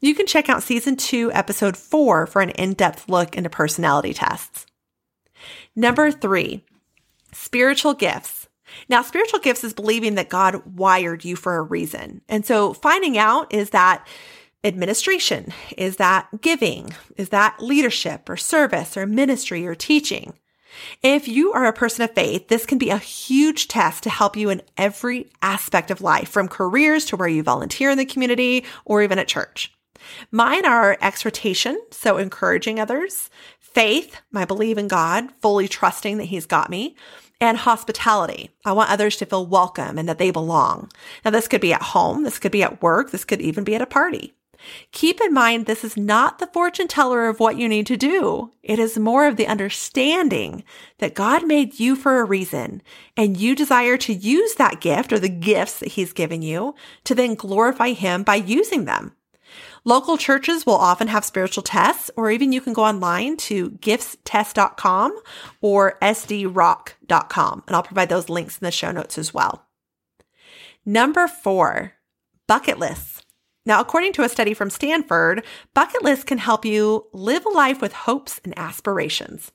You 0.00 0.14
can 0.14 0.26
check 0.26 0.48
out 0.48 0.62
season 0.62 0.96
two, 0.96 1.32
episode 1.32 1.76
four 1.76 2.26
for 2.26 2.40
an 2.40 2.50
in 2.50 2.74
depth 2.74 3.08
look 3.08 3.36
into 3.36 3.50
personality 3.50 4.14
tests. 4.14 4.66
Number 5.74 6.10
three, 6.10 6.64
spiritual 7.32 7.94
gifts. 7.94 8.48
Now, 8.88 9.02
spiritual 9.02 9.40
gifts 9.40 9.64
is 9.64 9.74
believing 9.74 10.14
that 10.14 10.28
God 10.28 10.76
wired 10.76 11.24
you 11.24 11.36
for 11.36 11.56
a 11.56 11.62
reason. 11.62 12.22
And 12.28 12.46
so 12.46 12.72
finding 12.72 13.18
out 13.18 13.52
is 13.52 13.70
that 13.70 14.06
administration? 14.64 15.52
Is 15.76 15.96
that 15.96 16.28
giving? 16.40 16.90
Is 17.16 17.30
that 17.30 17.60
leadership 17.60 18.28
or 18.28 18.36
service 18.36 18.96
or 18.96 19.06
ministry 19.06 19.66
or 19.66 19.74
teaching? 19.74 20.34
If 21.02 21.28
you 21.28 21.52
are 21.52 21.66
a 21.66 21.72
person 21.72 22.02
of 22.02 22.14
faith, 22.14 22.48
this 22.48 22.66
can 22.66 22.78
be 22.78 22.90
a 22.90 22.98
huge 22.98 23.68
test 23.68 24.02
to 24.04 24.10
help 24.10 24.36
you 24.36 24.50
in 24.50 24.62
every 24.76 25.30
aspect 25.42 25.90
of 25.90 26.00
life, 26.00 26.28
from 26.28 26.48
careers 26.48 27.04
to 27.06 27.16
where 27.16 27.28
you 27.28 27.42
volunteer 27.42 27.90
in 27.90 27.98
the 27.98 28.04
community 28.04 28.64
or 28.84 29.02
even 29.02 29.18
at 29.18 29.28
church. 29.28 29.72
Mine 30.30 30.66
are 30.66 30.98
exhortation, 31.00 31.80
so 31.90 32.16
encouraging 32.16 32.80
others, 32.80 33.30
faith, 33.60 34.20
my 34.30 34.44
belief 34.44 34.78
in 34.78 34.88
God, 34.88 35.30
fully 35.40 35.68
trusting 35.68 36.18
that 36.18 36.24
He's 36.24 36.46
got 36.46 36.70
me, 36.70 36.96
and 37.40 37.56
hospitality. 37.56 38.50
I 38.64 38.72
want 38.72 38.90
others 38.90 39.16
to 39.16 39.26
feel 39.26 39.46
welcome 39.46 39.98
and 39.98 40.08
that 40.08 40.18
they 40.18 40.30
belong. 40.30 40.90
Now, 41.24 41.32
this 41.32 41.48
could 41.48 41.60
be 41.60 41.72
at 41.72 41.82
home, 41.82 42.22
this 42.22 42.38
could 42.38 42.52
be 42.52 42.62
at 42.62 42.82
work, 42.82 43.10
this 43.10 43.24
could 43.24 43.40
even 43.40 43.64
be 43.64 43.74
at 43.74 43.82
a 43.82 43.86
party. 43.86 44.34
Keep 44.92 45.20
in 45.20 45.32
mind, 45.32 45.66
this 45.66 45.84
is 45.84 45.96
not 45.96 46.38
the 46.38 46.46
fortune 46.48 46.88
teller 46.88 47.28
of 47.28 47.40
what 47.40 47.56
you 47.56 47.68
need 47.68 47.86
to 47.86 47.96
do. 47.96 48.52
It 48.62 48.78
is 48.78 48.98
more 48.98 49.26
of 49.26 49.36
the 49.36 49.46
understanding 49.46 50.64
that 50.98 51.14
God 51.14 51.46
made 51.46 51.80
you 51.80 51.96
for 51.96 52.20
a 52.20 52.24
reason 52.24 52.82
and 53.16 53.36
you 53.36 53.54
desire 53.54 53.96
to 53.98 54.12
use 54.12 54.54
that 54.54 54.80
gift 54.80 55.12
or 55.12 55.18
the 55.18 55.28
gifts 55.28 55.78
that 55.80 55.90
he's 55.90 56.12
given 56.12 56.42
you 56.42 56.74
to 57.04 57.14
then 57.14 57.34
glorify 57.34 57.90
him 57.90 58.22
by 58.22 58.36
using 58.36 58.84
them. 58.84 59.16
Local 59.84 60.16
churches 60.16 60.64
will 60.64 60.76
often 60.76 61.08
have 61.08 61.24
spiritual 61.24 61.62
tests, 61.62 62.10
or 62.16 62.30
even 62.30 62.52
you 62.52 62.60
can 62.60 62.72
go 62.72 62.84
online 62.84 63.36
to 63.38 63.70
giftstest.com 63.70 65.18
or 65.60 65.98
sdrock.com, 66.00 67.64
and 67.66 67.76
I'll 67.76 67.82
provide 67.82 68.08
those 68.08 68.28
links 68.28 68.58
in 68.58 68.64
the 68.64 68.70
show 68.70 68.92
notes 68.92 69.18
as 69.18 69.34
well. 69.34 69.66
Number 70.86 71.26
four, 71.26 71.94
bucket 72.46 72.78
lists. 72.78 73.21
Now, 73.64 73.80
according 73.80 74.12
to 74.14 74.22
a 74.22 74.28
study 74.28 74.54
from 74.54 74.70
Stanford, 74.70 75.44
bucket 75.72 76.02
lists 76.02 76.24
can 76.24 76.38
help 76.38 76.64
you 76.64 77.06
live 77.12 77.46
a 77.46 77.50
life 77.50 77.80
with 77.80 77.92
hopes 77.92 78.40
and 78.44 78.58
aspirations. 78.58 79.52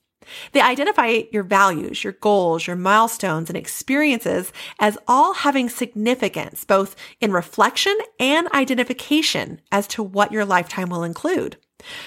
They 0.52 0.60
identify 0.60 1.22
your 1.30 1.42
values, 1.42 2.04
your 2.04 2.14
goals, 2.14 2.66
your 2.66 2.76
milestones, 2.76 3.48
and 3.50 3.56
experiences 3.56 4.52
as 4.78 4.98
all 5.06 5.34
having 5.34 5.68
significance, 5.68 6.64
both 6.64 6.96
in 7.20 7.32
reflection 7.32 7.96
and 8.18 8.48
identification 8.52 9.60
as 9.72 9.86
to 9.88 10.02
what 10.02 10.32
your 10.32 10.44
lifetime 10.44 10.90
will 10.90 11.04
include. 11.04 11.56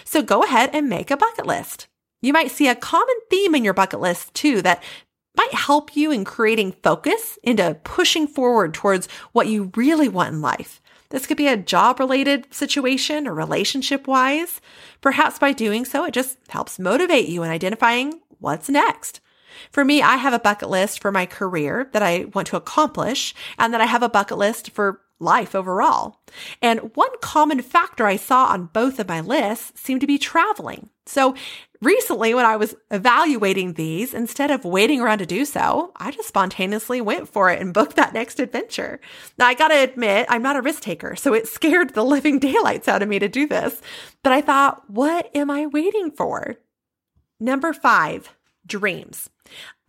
So 0.03 0.21
go 0.21 0.43
ahead 0.43 0.71
and 0.73 0.89
make 0.89 1.11
a 1.11 1.17
bucket 1.17 1.45
list. 1.45 1.87
You 2.21 2.33
might 2.33 2.51
see 2.51 2.67
a 2.67 2.75
common 2.75 3.15
theme 3.29 3.55
in 3.55 3.63
your 3.63 3.73
bucket 3.73 3.99
list 3.99 4.33
too 4.33 4.61
that 4.61 4.83
might 5.35 5.53
help 5.53 5.95
you 5.95 6.11
in 6.11 6.25
creating 6.25 6.73
focus 6.83 7.39
into 7.41 7.79
pushing 7.83 8.27
forward 8.27 8.73
towards 8.73 9.07
what 9.31 9.47
you 9.47 9.71
really 9.75 10.09
want 10.09 10.33
in 10.33 10.41
life. 10.41 10.80
This 11.11 11.27
could 11.27 11.37
be 11.37 11.47
a 11.47 11.57
job 11.57 11.99
related 11.99 12.51
situation 12.53 13.27
or 13.27 13.33
relationship 13.33 14.07
wise. 14.07 14.59
Perhaps 15.01 15.39
by 15.39 15.53
doing 15.53 15.85
so, 15.85 16.05
it 16.05 16.13
just 16.13 16.37
helps 16.49 16.79
motivate 16.79 17.27
you 17.27 17.43
in 17.43 17.51
identifying 17.51 18.21
what's 18.39 18.69
next. 18.69 19.19
For 19.71 19.85
me, 19.85 20.01
I 20.01 20.15
have 20.15 20.33
a 20.33 20.39
bucket 20.39 20.69
list 20.69 21.01
for 21.01 21.11
my 21.11 21.25
career 21.25 21.89
that 21.93 22.01
I 22.01 22.25
want 22.33 22.47
to 22.47 22.55
accomplish, 22.57 23.35
and 23.57 23.73
then 23.73 23.81
I 23.81 23.85
have 23.85 24.03
a 24.03 24.09
bucket 24.09 24.37
list 24.37 24.71
for 24.71 25.01
life 25.19 25.53
overall. 25.53 26.21
And 26.61 26.95
one 26.95 27.11
common 27.21 27.61
factor 27.61 28.05
I 28.05 28.15
saw 28.15 28.45
on 28.45 28.69
both 28.73 28.99
of 28.99 29.07
my 29.07 29.21
lists 29.21 29.79
seemed 29.79 30.01
to 30.01 30.07
be 30.07 30.17
traveling. 30.17 30.89
So 31.05 31.35
recently, 31.81 32.33
when 32.33 32.45
I 32.45 32.55
was 32.55 32.75
evaluating 32.89 33.73
these, 33.73 34.13
instead 34.13 34.51
of 34.51 34.63
waiting 34.63 35.01
around 35.01 35.19
to 35.19 35.25
do 35.25 35.45
so, 35.45 35.91
I 35.95 36.11
just 36.11 36.27
spontaneously 36.27 37.01
went 37.01 37.27
for 37.27 37.49
it 37.49 37.59
and 37.59 37.73
booked 37.73 37.95
that 37.95 38.13
next 38.13 38.39
adventure. 38.39 38.99
Now, 39.37 39.47
I 39.47 39.53
gotta 39.53 39.81
admit, 39.81 40.27
I'm 40.29 40.41
not 40.41 40.55
a 40.55 40.61
risk 40.61 40.81
taker, 40.81 41.15
so 41.15 41.33
it 41.33 41.47
scared 41.47 41.93
the 41.93 42.03
living 42.05 42.39
daylights 42.39 42.87
out 42.87 43.01
of 43.01 43.09
me 43.09 43.19
to 43.19 43.27
do 43.27 43.47
this. 43.47 43.81
But 44.23 44.33
I 44.33 44.41
thought, 44.41 44.89
what 44.89 45.29
am 45.35 45.51
I 45.51 45.65
waiting 45.65 46.11
for? 46.11 46.55
Number 47.39 47.73
five, 47.73 48.29
dreams. 48.65 49.29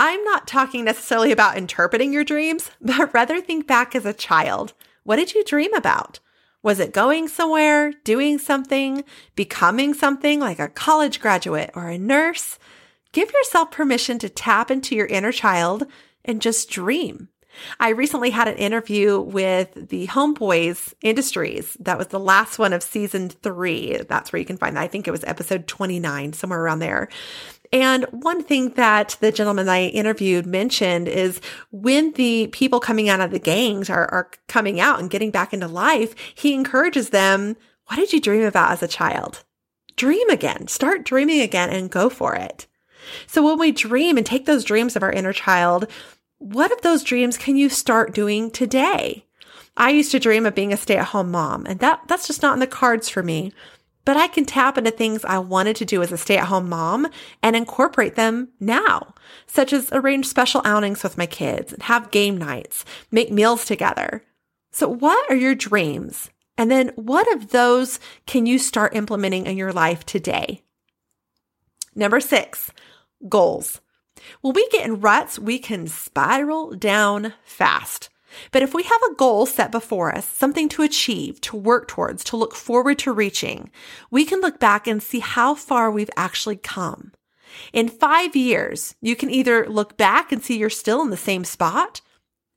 I'm 0.00 0.24
not 0.24 0.48
talking 0.48 0.84
necessarily 0.84 1.30
about 1.30 1.56
interpreting 1.56 2.12
your 2.12 2.24
dreams, 2.24 2.70
but 2.80 3.14
rather 3.14 3.40
think 3.40 3.66
back 3.66 3.94
as 3.94 4.06
a 4.06 4.12
child. 4.12 4.72
What 5.04 5.16
did 5.16 5.34
you 5.34 5.44
dream 5.44 5.74
about? 5.74 6.20
Was 6.62 6.78
it 6.78 6.92
going 6.92 7.26
somewhere, 7.26 7.92
doing 8.04 8.38
something, 8.38 9.04
becoming 9.34 9.94
something 9.94 10.38
like 10.38 10.60
a 10.60 10.68
college 10.68 11.20
graduate 11.20 11.70
or 11.74 11.88
a 11.88 11.98
nurse? 11.98 12.58
Give 13.12 13.30
yourself 13.32 13.72
permission 13.72 14.18
to 14.20 14.28
tap 14.28 14.70
into 14.70 14.94
your 14.94 15.06
inner 15.06 15.32
child 15.32 15.86
and 16.24 16.40
just 16.40 16.70
dream. 16.70 17.28
I 17.80 17.90
recently 17.90 18.30
had 18.30 18.48
an 18.48 18.56
interview 18.56 19.20
with 19.20 19.88
the 19.88 20.06
Homeboys 20.08 20.94
Industries. 21.02 21.76
That 21.80 21.98
was 21.98 22.08
the 22.08 22.20
last 22.20 22.58
one 22.58 22.72
of 22.72 22.82
season 22.82 23.28
three. 23.28 23.98
That's 24.08 24.32
where 24.32 24.40
you 24.40 24.46
can 24.46 24.56
find 24.56 24.76
that. 24.76 24.82
I 24.82 24.88
think 24.88 25.06
it 25.06 25.12
was 25.12 25.24
episode 25.24 25.66
29, 25.66 26.32
somewhere 26.32 26.60
around 26.60 26.80
there. 26.80 27.08
And 27.72 28.04
one 28.10 28.42
thing 28.42 28.70
that 28.70 29.16
the 29.20 29.32
gentleman 29.32 29.68
I 29.68 29.86
interviewed 29.86 30.44
mentioned 30.44 31.08
is 31.08 31.40
when 31.70 32.12
the 32.12 32.48
people 32.48 32.80
coming 32.80 33.08
out 33.08 33.20
of 33.20 33.30
the 33.30 33.38
gangs 33.38 33.88
are, 33.88 34.06
are 34.12 34.30
coming 34.46 34.78
out 34.78 35.00
and 35.00 35.08
getting 35.08 35.30
back 35.30 35.54
into 35.54 35.68
life, 35.68 36.14
he 36.34 36.52
encourages 36.52 37.10
them, 37.10 37.56
what 37.86 37.96
did 37.96 38.12
you 38.12 38.20
dream 38.20 38.42
about 38.42 38.72
as 38.72 38.82
a 38.82 38.88
child? 38.88 39.44
Dream 39.96 40.28
again, 40.28 40.68
start 40.68 41.04
dreaming 41.04 41.40
again 41.40 41.70
and 41.70 41.90
go 41.90 42.10
for 42.10 42.34
it. 42.34 42.66
So 43.26 43.42
when 43.42 43.58
we 43.58 43.72
dream 43.72 44.16
and 44.16 44.26
take 44.26 44.46
those 44.46 44.64
dreams 44.64 44.94
of 44.94 45.02
our 45.02 45.12
inner 45.12 45.32
child, 45.32 45.86
what 46.42 46.72
of 46.72 46.82
those 46.82 47.04
dreams 47.04 47.38
can 47.38 47.56
you 47.56 47.68
start 47.68 48.14
doing 48.14 48.50
today? 48.50 49.26
I 49.76 49.90
used 49.90 50.10
to 50.12 50.18
dream 50.18 50.44
of 50.44 50.54
being 50.54 50.72
a 50.72 50.76
stay 50.76 50.96
at 50.96 51.06
home 51.06 51.30
mom 51.30 51.66
and 51.66 51.80
that, 51.80 52.02
that's 52.08 52.26
just 52.26 52.42
not 52.42 52.54
in 52.54 52.60
the 52.60 52.66
cards 52.66 53.08
for 53.08 53.22
me 53.22 53.52
but 54.04 54.16
I 54.16 54.26
can 54.26 54.44
tap 54.44 54.76
into 54.78 54.90
things 54.90 55.24
I 55.24 55.38
wanted 55.38 55.76
to 55.76 55.84
do 55.84 56.02
as 56.02 56.10
a 56.10 56.16
stay 56.16 56.36
at 56.36 56.48
home 56.48 56.68
mom 56.68 57.08
and 57.42 57.54
incorporate 57.54 58.16
them 58.16 58.48
now, 58.58 59.14
such 59.46 59.72
as 59.72 59.90
arrange 59.92 60.26
special 60.26 60.62
outings 60.64 61.02
with 61.02 61.18
my 61.18 61.26
kids 61.26 61.72
and 61.72 61.82
have 61.84 62.10
game 62.10 62.36
nights, 62.36 62.84
make 63.10 63.30
meals 63.30 63.64
together. 63.64 64.24
So 64.72 64.88
what 64.88 65.30
are 65.30 65.36
your 65.36 65.54
dreams? 65.54 66.30
And 66.58 66.70
then 66.70 66.92
what 66.96 67.32
of 67.32 67.50
those 67.50 68.00
can 68.26 68.46
you 68.46 68.58
start 68.58 68.96
implementing 68.96 69.46
in 69.46 69.56
your 69.56 69.72
life 69.72 70.04
today? 70.04 70.62
Number 71.94 72.20
six, 72.20 72.70
goals. 73.28 73.80
When 74.40 74.54
we 74.54 74.68
get 74.68 74.86
in 74.86 75.00
ruts, 75.00 75.38
we 75.38 75.58
can 75.58 75.86
spiral 75.86 76.72
down 76.72 77.34
fast. 77.44 78.08
But 78.50 78.62
if 78.62 78.74
we 78.74 78.82
have 78.84 79.02
a 79.10 79.14
goal 79.14 79.46
set 79.46 79.70
before 79.70 80.14
us, 80.14 80.26
something 80.26 80.68
to 80.70 80.82
achieve, 80.82 81.40
to 81.42 81.56
work 81.56 81.88
towards, 81.88 82.24
to 82.24 82.36
look 82.36 82.54
forward 82.54 82.98
to 83.00 83.12
reaching, 83.12 83.70
we 84.10 84.24
can 84.24 84.40
look 84.40 84.58
back 84.58 84.86
and 84.86 85.02
see 85.02 85.20
how 85.20 85.54
far 85.54 85.90
we've 85.90 86.10
actually 86.16 86.56
come. 86.56 87.12
In 87.72 87.88
five 87.88 88.34
years, 88.34 88.94
you 89.00 89.14
can 89.14 89.30
either 89.30 89.68
look 89.68 89.96
back 89.96 90.32
and 90.32 90.42
see 90.42 90.56
you're 90.56 90.70
still 90.70 91.02
in 91.02 91.10
the 91.10 91.16
same 91.16 91.44
spot, 91.44 92.00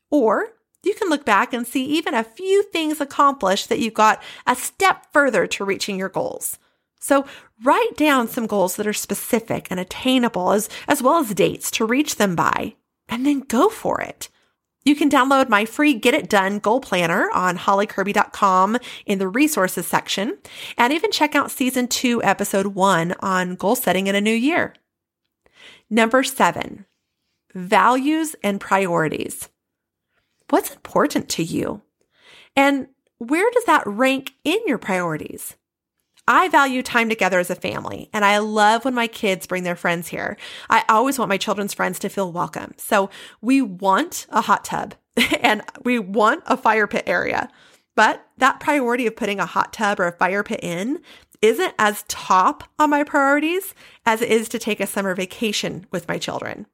or 0.09 0.53
you 0.83 0.93
can 0.93 1.09
look 1.09 1.25
back 1.25 1.53
and 1.53 1.67
see 1.67 1.83
even 1.85 2.13
a 2.13 2.23
few 2.23 2.63
things 2.63 3.01
accomplished 3.01 3.69
that 3.69 3.79
you 3.79 3.91
got 3.91 4.21
a 4.47 4.55
step 4.55 5.07
further 5.11 5.47
to 5.47 5.65
reaching 5.65 5.97
your 5.97 6.09
goals. 6.09 6.57
So 7.05 7.23
write 7.63 7.95
down 7.95 8.27
some 8.27 8.47
goals 8.47 8.77
that 8.77 8.87
are 8.87 8.91
specific 8.93 9.67
and 9.69 9.79
attainable 9.79 10.51
as, 10.51 10.69
as 10.87 11.03
well 11.03 11.17
as 11.17 11.35
dates 11.35 11.69
to 11.71 11.85
reach 11.85 12.15
them 12.15 12.35
by, 12.35 12.73
and 13.07 13.23
then 13.23 13.41
go 13.41 13.69
for 13.69 14.01
it. 14.01 14.29
You 14.85 14.95
can 14.95 15.07
download 15.07 15.47
my 15.47 15.65
free 15.65 15.93
Get 15.93 16.15
It 16.15 16.31
Done 16.31 16.57
Goal 16.57 16.81
Planner 16.81 17.29
on 17.31 17.59
hollykirby.com 17.59 18.79
in 19.05 19.19
the 19.19 19.27
resources 19.27 19.85
section, 19.85 20.39
and 20.79 20.91
even 20.91 21.11
check 21.11 21.35
out 21.35 21.51
season 21.51 21.87
two, 21.87 22.23
episode 22.23 22.67
one 22.73 23.13
on 23.19 23.53
goal 23.53 23.75
setting 23.75 24.07
in 24.07 24.15
a 24.15 24.19
new 24.19 24.33
year. 24.33 24.73
Number 25.91 26.23
seven, 26.23 26.87
values 27.53 28.35
and 28.41 28.59
priorities. 28.59 29.49
What's 30.49 30.73
important 30.73 31.29
to 31.29 31.43
you? 31.43 31.83
And 32.55 32.87
where 33.19 33.51
does 33.51 33.65
that 33.65 33.85
rank 33.85 34.31
in 34.43 34.57
your 34.65 34.79
priorities? 34.79 35.55
I 36.27 36.47
value 36.47 36.81
time 36.81 37.09
together 37.09 37.39
as 37.39 37.49
a 37.49 37.55
family, 37.55 38.09
and 38.11 38.25
I 38.25 38.39
love 38.39 38.83
when 38.83 38.95
my 38.95 39.07
kids 39.07 39.45
bring 39.45 39.63
their 39.63 39.75
friends 39.75 40.07
here. 40.07 40.37
I 40.69 40.83
always 40.89 41.19
want 41.19 41.29
my 41.29 41.37
children's 41.37 41.73
friends 41.73 41.99
to 41.99 42.09
feel 42.09 42.31
welcome. 42.31 42.73
So 42.77 43.09
we 43.41 43.61
want 43.61 44.25
a 44.29 44.41
hot 44.41 44.65
tub 44.65 44.95
and 45.41 45.61
we 45.83 45.99
want 45.99 46.43
a 46.47 46.57
fire 46.57 46.87
pit 46.87 47.03
area. 47.05 47.49
But 47.95 48.25
that 48.37 48.59
priority 48.59 49.07
of 49.07 49.15
putting 49.15 49.39
a 49.39 49.45
hot 49.45 49.71
tub 49.71 49.99
or 49.99 50.07
a 50.07 50.17
fire 50.17 50.43
pit 50.43 50.59
in 50.63 50.99
isn't 51.41 51.73
as 51.77 52.03
top 52.07 52.63
on 52.79 52.89
my 52.89 53.03
priorities 53.03 53.73
as 54.05 54.21
it 54.21 54.29
is 54.29 54.49
to 54.49 54.59
take 54.59 54.79
a 54.79 54.87
summer 54.87 55.15
vacation 55.15 55.85
with 55.91 56.07
my 56.07 56.17
children. 56.17 56.65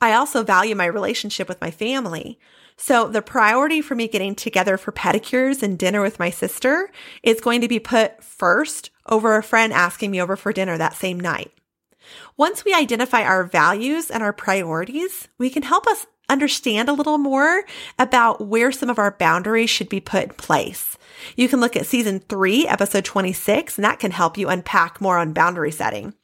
I 0.00 0.14
also 0.14 0.44
value 0.44 0.74
my 0.74 0.86
relationship 0.86 1.48
with 1.48 1.60
my 1.60 1.70
family. 1.70 2.38
So 2.80 3.08
the 3.08 3.22
priority 3.22 3.82
for 3.82 3.96
me 3.96 4.06
getting 4.06 4.36
together 4.36 4.78
for 4.78 4.92
pedicures 4.92 5.64
and 5.64 5.76
dinner 5.76 6.00
with 6.00 6.20
my 6.20 6.30
sister 6.30 6.90
is 7.24 7.40
going 7.40 7.60
to 7.60 7.68
be 7.68 7.80
put 7.80 8.22
first 8.22 8.90
over 9.06 9.36
a 9.36 9.42
friend 9.42 9.72
asking 9.72 10.12
me 10.12 10.22
over 10.22 10.36
for 10.36 10.52
dinner 10.52 10.78
that 10.78 10.94
same 10.94 11.18
night. 11.18 11.52
Once 12.36 12.64
we 12.64 12.72
identify 12.72 13.22
our 13.22 13.42
values 13.42 14.10
and 14.10 14.22
our 14.22 14.32
priorities, 14.32 15.26
we 15.38 15.50
can 15.50 15.64
help 15.64 15.88
us 15.88 16.06
understand 16.28 16.88
a 16.88 16.92
little 16.92 17.18
more 17.18 17.64
about 17.98 18.46
where 18.46 18.70
some 18.70 18.90
of 18.90 18.98
our 18.98 19.10
boundaries 19.10 19.70
should 19.70 19.88
be 19.88 20.00
put 20.00 20.22
in 20.22 20.28
place. 20.30 20.96
You 21.36 21.48
can 21.48 21.58
look 21.58 21.74
at 21.74 21.86
season 21.86 22.20
three, 22.20 22.64
episode 22.68 23.04
26, 23.04 23.76
and 23.76 23.84
that 23.84 23.98
can 23.98 24.12
help 24.12 24.38
you 24.38 24.48
unpack 24.48 25.00
more 25.00 25.18
on 25.18 25.32
boundary 25.32 25.72
setting. 25.72 26.14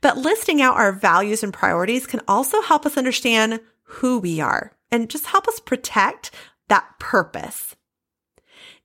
But 0.00 0.18
listing 0.18 0.62
out 0.62 0.76
our 0.76 0.92
values 0.92 1.42
and 1.42 1.52
priorities 1.52 2.06
can 2.06 2.20
also 2.28 2.62
help 2.62 2.86
us 2.86 2.96
understand 2.96 3.60
who 3.82 4.20
we 4.20 4.40
are 4.40 4.75
and 4.90 5.10
just 5.10 5.26
help 5.26 5.48
us 5.48 5.60
protect 5.60 6.30
that 6.68 6.98
purpose. 6.98 7.76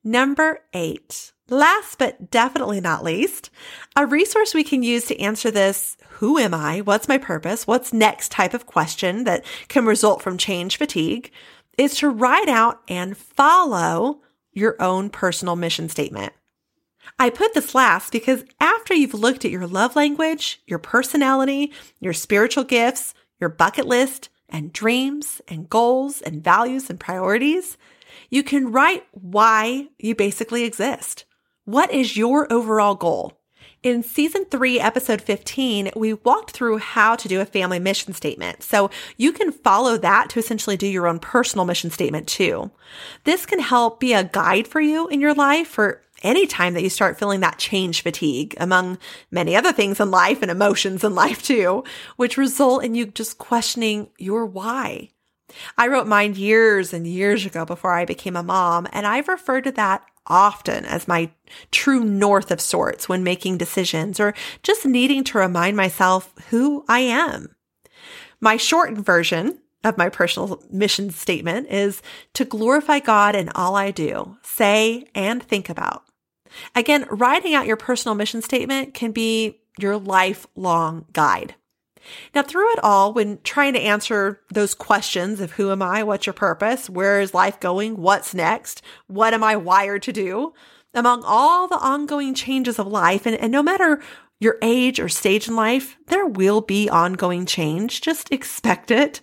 Number 0.03 0.61
eight, 0.73 1.31
last 1.49 1.99
but 1.99 2.31
definitely 2.31 2.81
not 2.81 3.03
least, 3.03 3.49
a 3.95 4.05
resource 4.05 4.53
we 4.53 4.63
can 4.63 4.83
use 4.83 5.05
to 5.05 5.19
answer 5.19 5.51
this 5.51 5.97
who 6.21 6.37
am 6.37 6.53
I? 6.53 6.81
What's 6.81 7.07
my 7.07 7.17
purpose? 7.17 7.65
What's 7.65 7.93
next 7.93 8.31
type 8.31 8.53
of 8.53 8.67
question 8.67 9.23
that 9.23 9.43
can 9.67 9.85
result 9.85 10.21
from 10.21 10.37
change 10.37 10.77
fatigue 10.77 11.31
is 11.77 11.95
to 11.95 12.09
write 12.09 12.49
out 12.49 12.81
and 12.87 13.17
follow 13.17 14.21
your 14.53 14.79
own 14.81 15.09
personal 15.09 15.55
mission 15.55 15.89
statement. 15.89 16.33
I 17.17 17.29
put 17.29 17.53
this 17.53 17.73
last 17.73 18.11
because 18.11 18.43
after 18.59 18.93
you've 18.93 19.13
looked 19.13 19.45
at 19.45 19.51
your 19.51 19.67
love 19.67 19.95
language, 19.95 20.61
your 20.67 20.79
personality, 20.79 21.71
your 21.99 22.13
spiritual 22.13 22.63
gifts, 22.63 23.13
your 23.39 23.49
bucket 23.49 23.87
list, 23.87 24.29
and 24.51 24.73
dreams 24.73 25.41
and 25.47 25.69
goals 25.69 26.21
and 26.21 26.43
values 26.43 26.89
and 26.89 26.99
priorities, 26.99 27.77
you 28.29 28.43
can 28.43 28.71
write 28.71 29.05
why 29.11 29.89
you 29.99 30.15
basically 30.15 30.63
exist. 30.63 31.25
What 31.65 31.91
is 31.91 32.17
your 32.17 32.51
overall 32.51 32.95
goal? 32.95 33.37
In 33.83 34.03
season 34.03 34.45
three, 34.45 34.79
episode 34.79 35.21
15, 35.23 35.91
we 35.95 36.13
walked 36.13 36.51
through 36.51 36.77
how 36.77 37.15
to 37.15 37.27
do 37.27 37.41
a 37.41 37.45
family 37.45 37.79
mission 37.79 38.13
statement. 38.13 38.61
So 38.61 38.91
you 39.17 39.31
can 39.31 39.51
follow 39.51 39.97
that 39.97 40.29
to 40.29 40.39
essentially 40.39 40.77
do 40.77 40.85
your 40.85 41.07
own 41.07 41.17
personal 41.17 41.65
mission 41.65 41.89
statement 41.89 42.27
too. 42.27 42.69
This 43.23 43.47
can 43.47 43.59
help 43.59 43.99
be 43.99 44.13
a 44.13 44.23
guide 44.23 44.67
for 44.67 44.81
you 44.81 45.07
in 45.07 45.19
your 45.19 45.33
life 45.33 45.67
for 45.67 46.03
any 46.23 46.47
time 46.47 46.73
that 46.73 46.83
you 46.83 46.89
start 46.89 47.17
feeling 47.17 47.39
that 47.41 47.57
change 47.57 48.01
fatigue 48.01 48.55
among 48.59 48.97
many 49.29 49.55
other 49.55 49.73
things 49.73 49.99
in 49.99 50.11
life 50.11 50.41
and 50.41 50.51
emotions 50.51 51.03
in 51.03 51.15
life 51.23 51.43
too, 51.43 51.83
which 52.17 52.37
result 52.37 52.83
in 52.83 52.95
you 52.95 53.07
just 53.07 53.37
questioning 53.37 54.09
your 54.17 54.45
why. 54.45 55.09
I 55.77 55.87
wrote 55.87 56.07
mine 56.07 56.35
years 56.35 56.93
and 56.93 57.05
years 57.05 57.45
ago 57.45 57.65
before 57.65 57.93
I 57.93 58.05
became 58.05 58.35
a 58.35 58.43
mom, 58.43 58.87
and 58.93 59.05
I've 59.05 59.27
referred 59.27 59.65
to 59.65 59.71
that 59.73 60.03
often 60.27 60.85
as 60.85 61.07
my 61.07 61.31
true 61.71 62.03
north 62.03 62.51
of 62.51 62.61
sorts 62.61 63.09
when 63.09 63.23
making 63.23 63.57
decisions 63.57 64.19
or 64.19 64.33
just 64.63 64.85
needing 64.85 65.23
to 65.25 65.37
remind 65.37 65.75
myself 65.75 66.33
who 66.49 66.85
I 66.87 66.99
am. 66.99 67.55
My 68.39 68.57
shortened 68.57 69.05
version 69.05 69.59
of 69.83 69.97
my 69.97 70.09
personal 70.09 70.61
mission 70.69 71.09
statement 71.09 71.67
is 71.69 72.01
to 72.33 72.45
glorify 72.45 72.99
God 72.99 73.35
in 73.35 73.49
all 73.49 73.75
I 73.75 73.91
do, 73.91 74.37
say, 74.43 75.07
and 75.15 75.41
think 75.41 75.69
about. 75.69 76.03
Again, 76.75 77.05
writing 77.09 77.53
out 77.53 77.67
your 77.67 77.77
personal 77.77 78.15
mission 78.15 78.41
statement 78.41 78.93
can 78.93 79.11
be 79.11 79.61
your 79.77 79.97
lifelong 79.97 81.05
guide. 81.13 81.55
Now, 82.33 82.41
through 82.41 82.71
it 82.73 82.83
all, 82.83 83.13
when 83.13 83.39
trying 83.43 83.73
to 83.73 83.79
answer 83.79 84.41
those 84.51 84.73
questions 84.73 85.39
of 85.39 85.51
who 85.51 85.71
am 85.71 85.81
I, 85.81 86.03
what's 86.03 86.25
your 86.25 86.33
purpose, 86.33 86.89
where 86.89 87.21
is 87.21 87.33
life 87.33 87.59
going, 87.59 87.97
what's 87.97 88.33
next, 88.33 88.81
what 89.07 89.33
am 89.33 89.43
I 89.43 89.55
wired 89.55 90.01
to 90.03 90.13
do, 90.13 90.53
among 90.93 91.23
all 91.23 91.67
the 91.67 91.77
ongoing 91.77 92.33
changes 92.33 92.79
of 92.79 92.87
life, 92.87 93.25
and, 93.25 93.35
and 93.35 93.51
no 93.51 93.63
matter 93.63 94.01
your 94.39 94.57
age 94.61 94.99
or 94.99 95.07
stage 95.07 95.47
in 95.47 95.55
life, 95.55 95.97
there 96.07 96.25
will 96.25 96.61
be 96.61 96.89
ongoing 96.89 97.45
change. 97.45 98.01
Just 98.01 98.31
expect 98.31 98.89
it. 98.89 99.21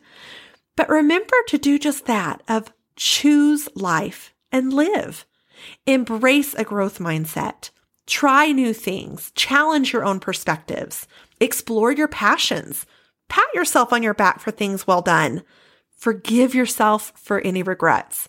But 0.76 0.88
remember 0.88 1.34
to 1.48 1.58
do 1.58 1.78
just 1.78 2.06
that 2.06 2.40
of 2.48 2.72
choose 2.94 3.68
life 3.74 4.32
and 4.52 4.72
live. 4.72 5.26
Embrace 5.86 6.54
a 6.54 6.64
growth 6.64 6.98
mindset. 6.98 7.70
Try 8.06 8.52
new 8.52 8.72
things. 8.72 9.32
Challenge 9.34 9.92
your 9.92 10.04
own 10.04 10.20
perspectives. 10.20 11.06
Explore 11.40 11.92
your 11.92 12.08
passions. 12.08 12.86
Pat 13.28 13.46
yourself 13.54 13.92
on 13.92 14.02
your 14.02 14.14
back 14.14 14.40
for 14.40 14.50
things 14.50 14.86
well 14.86 15.02
done. 15.02 15.42
Forgive 15.90 16.54
yourself 16.54 17.12
for 17.16 17.40
any 17.40 17.62
regrets. 17.62 18.28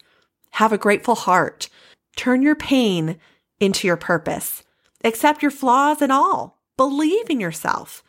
Have 0.52 0.74
a 0.74 0.78
grateful 0.78 1.16
heart. 1.16 1.70
Turn 2.16 2.42
your 2.42 2.56
pain 2.56 3.18
into 3.60 3.88
your 3.88 3.98
purpose. 3.98 4.64
Accept 5.04 5.42
your 5.42 5.52
flaws 5.52 6.02
and 6.02 6.12
all. 6.12 6.60
Believe 6.76 7.30
in 7.30 7.40
yourself. 7.40 8.04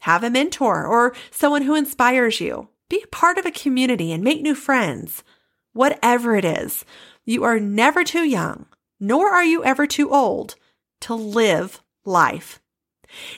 Have 0.00 0.22
a 0.22 0.30
mentor 0.30 0.86
or 0.86 1.14
someone 1.30 1.62
who 1.62 1.74
inspires 1.74 2.40
you. 2.40 2.68
Be 2.90 3.04
part 3.10 3.38
of 3.38 3.46
a 3.46 3.50
community 3.50 4.12
and 4.12 4.22
make 4.22 4.42
new 4.42 4.54
friends. 4.54 5.24
Whatever 5.72 6.36
it 6.36 6.44
is, 6.44 6.84
you 7.24 7.44
are 7.44 7.58
never 7.58 8.04
too 8.04 8.24
young, 8.24 8.66
nor 9.00 9.30
are 9.30 9.44
you 9.44 9.64
ever 9.64 9.86
too 9.86 10.10
old 10.10 10.56
to 11.00 11.14
live 11.14 11.82
life. 12.04 12.60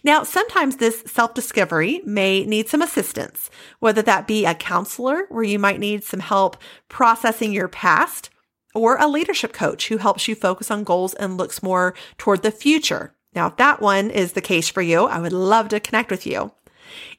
Now, 0.03 0.23
sometimes 0.23 0.77
this 0.77 1.03
self 1.07 1.35
discovery 1.35 2.01
may 2.05 2.45
need 2.45 2.69
some 2.69 2.83
assistance, 2.83 3.51
whether 3.79 4.03
that 4.03 4.27
be 4.27 4.47
a 4.47 4.55
counselor 4.55 5.27
where 5.29 5.45
you 5.45 5.59
might 5.59 5.81
need 5.81 6.05
some 6.05 6.21
help 6.21 6.57
processing 6.89 7.53
your 7.53 7.69
past, 7.69 8.31
or 8.75 8.97
a 8.97 9.09
leadership 9.09 9.53
coach 9.53 9.89
who 9.89 9.99
helps 9.99 10.29
you 10.29 10.35
focus 10.35 10.71
on 10.71 10.85
goals 10.85 11.15
and 11.15 11.37
looks 11.37 11.63
more 11.63 11.95
toward 12.19 12.43
the 12.43 12.51
future. 12.51 13.15
Now, 13.35 13.49
if 13.49 13.57
that 13.57 13.81
one 13.81 14.11
is 14.11 14.33
the 14.33 14.41
case 14.41 14.69
for 14.69 14.83
you, 14.83 15.05
I 15.05 15.19
would 15.19 15.33
love 15.33 15.69
to 15.69 15.81
connect 15.81 16.11
with 16.11 16.27
you. 16.27 16.53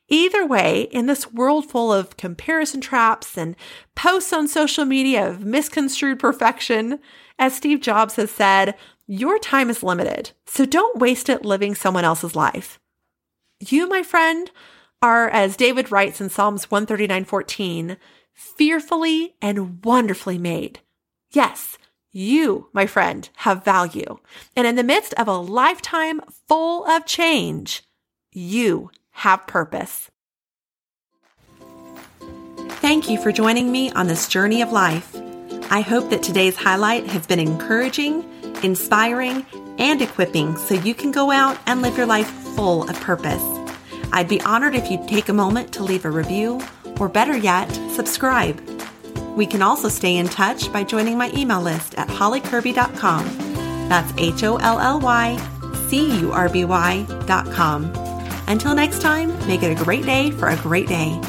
Either 0.09 0.45
way, 0.45 0.83
in 0.91 1.05
this 1.05 1.31
world 1.33 1.69
full 1.69 1.91
of 1.91 2.15
comparison 2.15 2.79
traps 2.79 3.37
and 3.37 3.55
posts 3.95 4.31
on 4.31 4.47
social 4.47 4.85
media 4.85 5.27
of 5.27 5.45
misconstrued 5.45 6.19
perfection, 6.19 6.99
as 7.37 7.55
Steve 7.55 7.81
Jobs 7.81 8.15
has 8.15 8.31
said, 8.31 8.75
your 9.05 9.37
time 9.39 9.69
is 9.69 9.83
limited, 9.83 10.31
so 10.45 10.65
don't 10.65 10.99
waste 10.99 11.29
it 11.29 11.45
living 11.45 11.75
someone 11.75 12.05
else's 12.05 12.35
life. 12.35 12.79
You, 13.59 13.87
my 13.87 14.03
friend, 14.03 14.51
are, 15.01 15.29
as 15.29 15.57
David 15.57 15.91
writes 15.91 16.21
in 16.21 16.29
Psalms 16.29 16.67
139:14, 16.67 17.97
fearfully 18.33 19.35
and 19.41 19.83
wonderfully 19.83 20.37
made. 20.37 20.79
Yes, 21.31 21.77
you, 22.11 22.69
my 22.73 22.85
friend, 22.85 23.29
have 23.37 23.63
value. 23.63 24.19
And 24.55 24.65
in 24.65 24.75
the 24.75 24.83
midst 24.83 25.13
of 25.15 25.27
a 25.27 25.37
lifetime 25.37 26.21
full 26.47 26.85
of 26.85 27.05
change, 27.05 27.83
you 28.31 28.91
have 29.17 29.45
purpose. 29.47 30.09
Thank 32.79 33.09
you 33.09 33.21
for 33.21 33.31
joining 33.31 33.71
me 33.71 33.91
on 33.91 34.07
this 34.07 34.27
journey 34.27 34.61
of 34.61 34.71
life. 34.71 35.15
I 35.69 35.81
hope 35.81 36.09
that 36.09 36.23
today's 36.23 36.55
highlight 36.55 37.07
has 37.07 37.27
been 37.27 37.39
encouraging 37.39 38.23
inspiring, 38.63 39.45
and 39.77 40.01
equipping 40.01 40.57
so 40.57 40.73
you 40.73 40.95
can 40.95 41.11
go 41.11 41.31
out 41.31 41.57
and 41.67 41.81
live 41.81 41.97
your 41.97 42.05
life 42.05 42.27
full 42.27 42.89
of 42.89 42.99
purpose. 43.01 43.43
I'd 44.11 44.27
be 44.27 44.41
honored 44.41 44.75
if 44.75 44.89
you'd 44.89 45.07
take 45.07 45.29
a 45.29 45.33
moment 45.33 45.71
to 45.73 45.83
leave 45.83 46.05
a 46.05 46.11
review, 46.11 46.61
or 46.99 47.09
better 47.09 47.37
yet, 47.37 47.69
subscribe. 47.91 48.59
We 49.35 49.45
can 49.45 49.61
also 49.61 49.89
stay 49.89 50.17
in 50.17 50.27
touch 50.27 50.71
by 50.73 50.83
joining 50.83 51.17
my 51.17 51.31
email 51.31 51.61
list 51.61 51.95
at 51.95 52.07
hollykirby.com. 52.07 53.25
That's 53.89 54.11
H 54.17 54.43
O 54.43 54.57
L 54.57 54.79
L 54.79 54.99
Y 54.99 55.37
C 55.89 56.19
U 56.21 56.31
R 56.31 56.49
B 56.49 56.65
Y.com. 56.65 58.06
Until 58.47 58.73
next 58.73 59.01
time, 59.01 59.37
make 59.47 59.63
it 59.63 59.79
a 59.79 59.83
great 59.83 60.05
day 60.05 60.31
for 60.31 60.47
a 60.47 60.55
great 60.57 60.87
day. 60.87 61.21